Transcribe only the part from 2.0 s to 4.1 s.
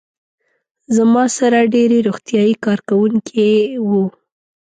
روغتیايي کارکوونکي وو.